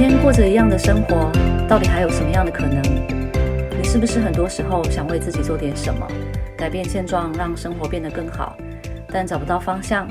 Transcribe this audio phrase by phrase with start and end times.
[0.00, 1.30] 每天过着一样的生活，
[1.68, 2.82] 到底还有什么样的可能？
[3.76, 6.08] 你是不是很多时候想为自己做点什么，
[6.56, 8.56] 改变现状，让生活变得更好，
[9.08, 10.08] 但找不到方向？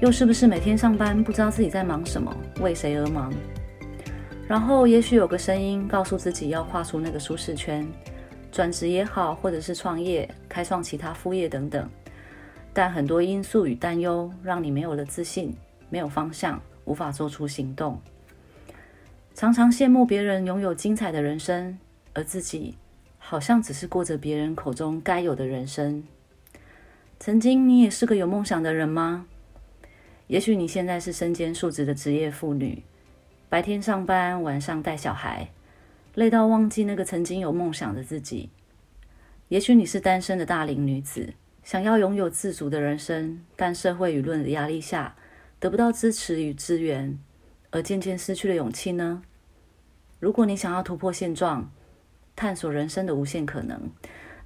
[0.00, 3.32] 又是不是每天上班不知道自己在忙什么，为谁而忙？
[4.48, 7.86] 然后也许有个声音告诉自己要跨出那个舒适圈，
[8.50, 11.88] 转职也好，或者是创业、开创其他副业等等。
[12.72, 15.56] 但很多因素与担忧让你没有了自信，
[15.90, 17.96] 没有方向，无法做出行动。
[19.34, 21.78] 常常羡慕别人拥有精彩的人生，
[22.12, 22.76] 而自己
[23.18, 26.04] 好像只是过着别人口中该有的人生。
[27.18, 29.26] 曾经你也是个有梦想的人吗？
[30.26, 32.82] 也许你现在是身兼数职的职业妇女，
[33.48, 35.48] 白天上班，晚上带小孩，
[36.14, 38.50] 累到忘记那个曾经有梦想的自己。
[39.48, 45.16] 也许你是单身的大龄女子，想要拥有自主的人生，但社会舆论的压力下，
[45.58, 47.18] 得不到支持与资源。
[47.72, 49.22] 而渐渐失去了勇气呢？
[50.20, 51.70] 如果你想要突破现状，
[52.36, 53.90] 探索人生的无限可能，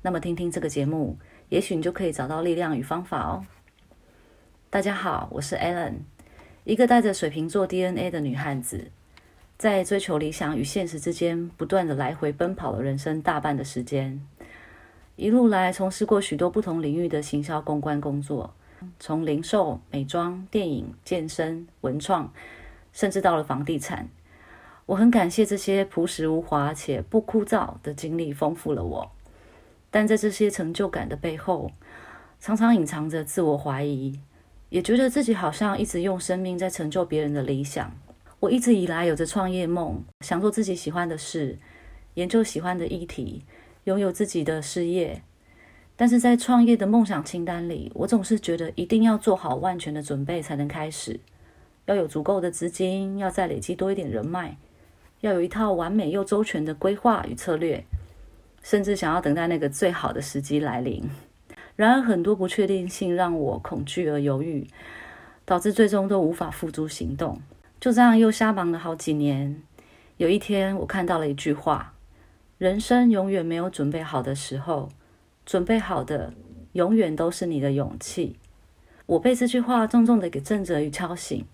[0.00, 1.18] 那么听听这个节目，
[1.48, 3.44] 也许你就可以找到力量与方法哦。
[4.70, 5.94] 大家好，我是 Allen，
[6.62, 8.92] 一个带着水瓶座 DNA 的女汉子，
[9.58, 14.24] 在追求理想与现实之间不断的来回奔跑了人生大半的时间，
[15.16, 18.54] 一路来从事过许多不同领域的行销公关工作，
[19.00, 22.32] 从零售、美妆、电影、健身、文创。
[22.96, 24.08] 甚至到了房地产，
[24.86, 29.12] 我很感谢这些朴实无华且不枯燥的经历，丰富了我。
[29.90, 31.70] 但在这些成就感的背后，
[32.40, 34.18] 常常隐藏着自我怀疑，
[34.70, 37.92] 也觉得自己好像一直用生命在成就别人的理想。
[38.40, 41.58] 我一直以来有着创业梦，想做自己喜欢的事，
[42.14, 43.44] 研究喜欢的议题，
[43.84, 45.20] 拥有自己的事业。
[45.96, 51.20] 但是在创业的梦想清单里，我总是觉得一定要做好万全的准备才能开始。
[51.86, 54.56] 要有足够的资金，要再累积多一点人脉，
[55.20, 57.84] 要有一套完美又周全的规划与策略，
[58.62, 61.08] 甚至想要等待那个最好的时机来临。
[61.76, 64.66] 然而，很多不确定性让我恐惧而犹豫，
[65.44, 67.40] 导致最终都无法付诸行动。
[67.78, 69.62] 就这样又瞎忙了好几年。
[70.16, 71.92] 有一天，我看到了一句话：
[72.58, 74.88] 人生永远没有准备好的时候，
[75.44, 76.32] 准备好的
[76.72, 78.36] 永远都是你的勇气。
[79.04, 81.44] 我被这句话重重的给震着与敲醒。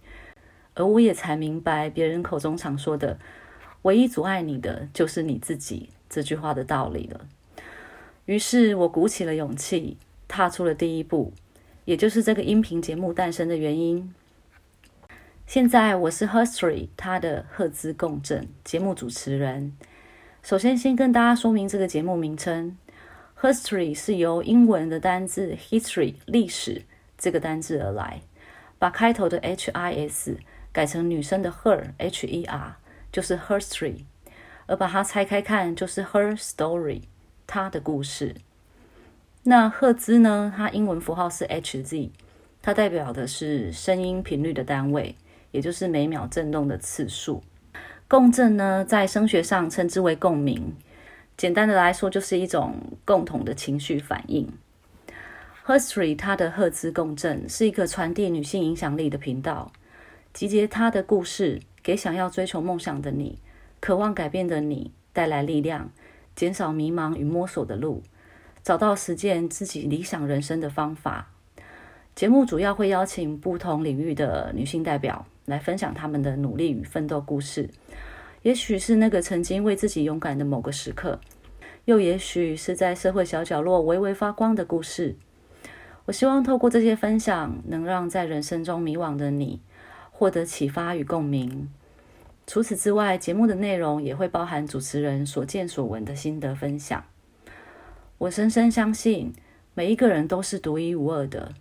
[0.74, 3.18] 而我也才明白，别人口中常说的
[3.82, 7.26] “唯一阻碍你的就是你自己”这句话的道理了。
[8.24, 11.32] 于是，我鼓起了勇气，踏出了第一步，
[11.84, 14.14] 也就是这个音频节目诞生的原因。
[15.46, 19.76] 现在，我是 History，他的赫兹共振节目主持人。
[20.42, 22.78] 首先，先跟大家说明这个节目名称
[23.40, 26.82] ：History 是由英文的单字 history 历史
[27.18, 28.22] 这个单字而来，
[28.78, 30.38] 把开头的 H I S。
[30.72, 32.78] 改成女生的 her h e r
[33.12, 34.04] 就是 her story，
[34.66, 37.02] 而把它拆开看就是 her story，
[37.46, 38.34] 她的故事。
[39.44, 40.52] 那赫兹呢？
[40.56, 42.10] 它英文符号是 h z，
[42.62, 45.16] 它代表的是声音频率的单位，
[45.50, 47.42] 也就是每秒振动的次数。
[48.08, 50.74] 共振呢，在声学上称之为共鸣。
[51.36, 54.48] 简单的来说，就是一种共同的情绪反应。
[55.66, 59.72] her story，它的赫兹共振是一个传递女性影响力的频道。
[60.32, 63.38] 集结他的故事，给想要追求梦想的你、
[63.80, 65.90] 渴望改变的你带来力量，
[66.34, 68.02] 减少迷茫与摸索的路，
[68.62, 71.28] 找到实践自己理想人生的方法。
[72.14, 77.68] 节目主要会邀请不同领域的女性代表来分享他们的努力与奋斗故事，
[78.40, 81.20] 也许是那个曾经为自己勇敢的某个时刻，
[81.84, 85.14] 又也许是在社会小角落微微发光的故事。
[86.06, 89.60] 我希望透过这些分享，能让在人生中迷惘的你。
[90.22, 91.68] 获得启发与共鸣。
[92.46, 97.04] 除此之外，节目的内容也会包含主持人所见所闻的心得分享。
[98.18, 99.32] 我深深相信，
[99.74, 101.52] 每一个人都是独一无二的。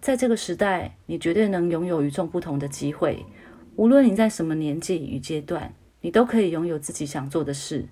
[0.00, 3.26] 在这个时代，你绝对能拥有与众不同的机会。
[3.76, 7.84] 无论你在什么年纪与阶段，你都可以拥有自己想做的事。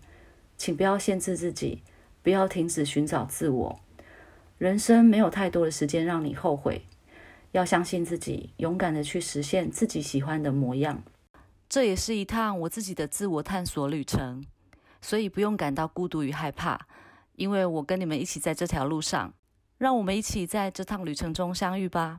[0.56, 1.82] 请不要限制自己，
[2.22, 3.78] 不要停止寻找自我。
[4.56, 6.86] 人生没有太多的时间让你后悔。
[7.52, 11.02] 要相信自己，勇敢的去实现自己喜欢的模样。
[11.68, 14.44] 这也是一趟我自己的自我探索旅程，
[15.00, 16.86] 所以不用感到孤独与害怕，
[17.36, 19.32] 因为我跟你们一起在这条路上。
[19.78, 22.18] 让我们一起在这趟旅程中相遇吧。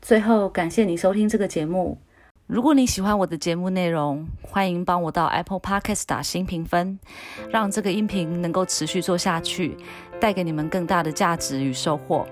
[0.00, 1.98] 最后，感谢你收听这个节目。
[2.46, 7.00] 如果你喜欢我的节目内容，欢迎帮我到 Apple Podcast 打新评分，
[7.50, 9.76] 让这个音频能够持续做下去，
[10.20, 12.24] 带给你们更大的价值与收获。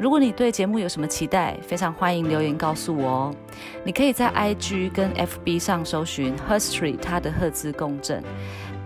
[0.00, 3.34] 如果你对节目有什么期待，非常欢迎留言告诉我哦。
[3.84, 8.24] 你可以在 IG 跟 FB 上搜寻 Herstory，它的赫兹共振，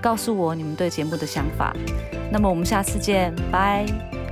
[0.03, 1.73] 告诉我你们对节目的想法。
[2.33, 4.24] 那么我们下次见，拜。